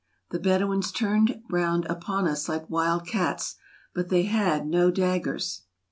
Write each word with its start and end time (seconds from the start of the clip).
The 0.31 0.39
Bedouins 0.39 0.91
turned 0.91 1.43
round 1.51 1.85
upon 1.85 2.27
us 2.27 2.49
like 2.49 2.67
wild 2.71 3.05
cats, 3.05 3.57
but 3.93 4.09
they 4.09 4.23
had 4.23 4.65
no 4.65 4.89
daggers. 4.89 5.61